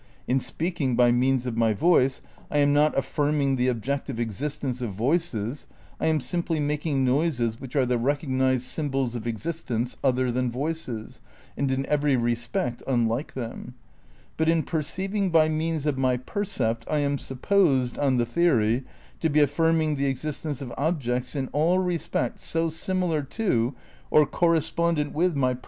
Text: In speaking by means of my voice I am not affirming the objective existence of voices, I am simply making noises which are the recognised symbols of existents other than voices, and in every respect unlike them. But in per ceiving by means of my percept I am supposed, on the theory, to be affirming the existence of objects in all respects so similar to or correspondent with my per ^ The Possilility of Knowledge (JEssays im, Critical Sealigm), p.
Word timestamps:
In 0.27 0.39
speaking 0.39 0.95
by 0.95 1.11
means 1.11 1.45
of 1.45 1.55
my 1.57 1.75
voice 1.75 2.23
I 2.49 2.57
am 2.57 2.73
not 2.73 2.97
affirming 2.97 3.55
the 3.55 3.67
objective 3.67 4.19
existence 4.19 4.81
of 4.81 4.93
voices, 4.95 5.67
I 5.99 6.07
am 6.07 6.21
simply 6.21 6.59
making 6.59 7.05
noises 7.05 7.61
which 7.61 7.75
are 7.75 7.85
the 7.85 7.99
recognised 7.99 8.63
symbols 8.65 9.13
of 9.13 9.25
existents 9.27 9.95
other 10.03 10.31
than 10.31 10.49
voices, 10.49 11.21
and 11.55 11.69
in 11.69 11.85
every 11.85 12.15
respect 12.17 12.81
unlike 12.87 13.35
them. 13.35 13.75
But 14.37 14.49
in 14.49 14.63
per 14.63 14.81
ceiving 14.81 15.31
by 15.31 15.49
means 15.49 15.85
of 15.85 15.99
my 15.99 16.17
percept 16.17 16.83
I 16.89 16.97
am 16.97 17.19
supposed, 17.19 17.99
on 17.99 18.17
the 18.17 18.25
theory, 18.25 18.83
to 19.19 19.29
be 19.29 19.39
affirming 19.39 19.97
the 19.97 20.07
existence 20.07 20.63
of 20.63 20.73
objects 20.79 21.35
in 21.35 21.47
all 21.49 21.77
respects 21.77 22.43
so 22.43 22.69
similar 22.69 23.21
to 23.21 23.75
or 24.09 24.25
correspondent 24.25 25.13
with 25.13 25.13
my 25.13 25.13
per 25.13 25.13
^ 25.13 25.13
The 25.13 25.13
Possilility 25.13 25.13
of 25.13 25.13
Knowledge 25.13 25.13
(JEssays 25.13 25.29
im, 25.29 25.33
Critical 25.35 25.39
Sealigm), 25.39 25.59
p. 25.59 25.59